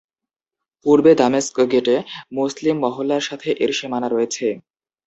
[0.85, 1.95] পূর্বে দামেস্ক গেটে
[2.33, 4.47] মুসলিম মহল্লার সাথে এর সীমানা রয়েছে।